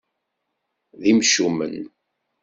[0.99, 1.75] D imcumen.